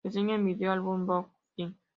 Reseña 0.03 0.33
en 0.35 0.45
vídeo 0.45 0.69
del 0.71 0.79
álbum 0.79 1.05
Bay 1.07 1.17
of 1.19 1.27
Kings 1.55 1.77